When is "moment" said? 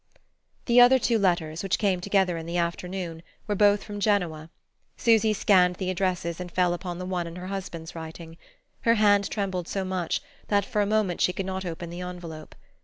10.87-11.21